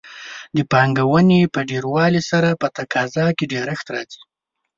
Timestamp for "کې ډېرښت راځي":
3.37-4.21